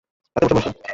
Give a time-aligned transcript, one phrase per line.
[0.35, 0.71] তাতে উঠে বসল।